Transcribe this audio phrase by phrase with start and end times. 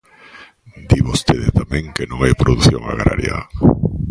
[0.89, 3.37] Di vostede tamén que non hai produción agraria.